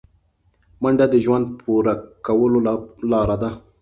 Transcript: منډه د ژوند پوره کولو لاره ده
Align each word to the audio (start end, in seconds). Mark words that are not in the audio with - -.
منډه 0.81 1.05
د 1.13 1.15
ژوند 1.25 1.45
پوره 1.61 1.93
کولو 2.25 2.59
لاره 3.11 3.35
ده 3.41 3.49